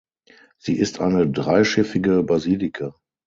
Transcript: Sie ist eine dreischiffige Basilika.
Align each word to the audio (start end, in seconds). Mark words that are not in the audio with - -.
Sie 0.57 0.79
ist 0.79 0.99
eine 0.99 1.29
dreischiffige 1.29 2.23
Basilika. 2.23 2.95